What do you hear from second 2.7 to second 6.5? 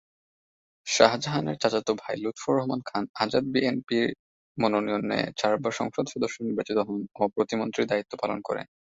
খান আজাদ বিএনপির মনোনয়নে চারবার সংসদ সদস্য